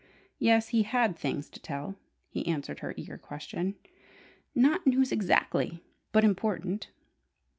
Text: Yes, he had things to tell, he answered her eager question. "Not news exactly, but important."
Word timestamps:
Yes, 0.39 0.69
he 0.69 0.81
had 0.81 1.15
things 1.15 1.47
to 1.51 1.59
tell, 1.61 1.93
he 2.27 2.47
answered 2.47 2.79
her 2.79 2.95
eager 2.97 3.19
question. 3.19 3.75
"Not 4.55 4.87
news 4.87 5.11
exactly, 5.11 5.83
but 6.11 6.23
important." 6.23 6.89